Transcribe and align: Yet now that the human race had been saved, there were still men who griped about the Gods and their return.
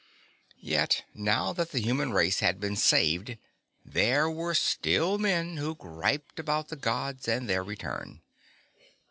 Yet 0.59 1.03
now 1.13 1.53
that 1.53 1.69
the 1.69 1.79
human 1.79 2.11
race 2.11 2.39
had 2.39 2.59
been 2.59 2.75
saved, 2.75 3.37
there 3.85 4.27
were 4.31 4.55
still 4.55 5.19
men 5.19 5.57
who 5.57 5.75
griped 5.75 6.39
about 6.39 6.69
the 6.69 6.75
Gods 6.75 7.27
and 7.27 7.47
their 7.47 7.61
return. 7.63 8.23